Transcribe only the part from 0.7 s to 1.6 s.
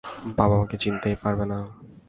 চিনতেই পারবে না।